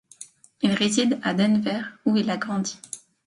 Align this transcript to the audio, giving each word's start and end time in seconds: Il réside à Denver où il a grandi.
Il 0.63 0.71
réside 0.73 1.19
à 1.21 1.35
Denver 1.35 1.81
où 2.07 2.17
il 2.17 2.31
a 2.31 2.37
grandi. 2.37 2.79